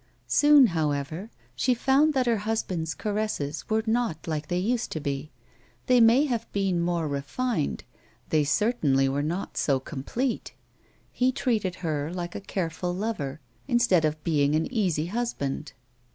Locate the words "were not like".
3.69-4.47